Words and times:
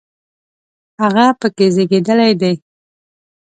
هغه 1.01 1.25
په 1.39 1.47
کې 1.55 1.65
زیږېدلی 1.75 2.31
دی. 2.41 2.53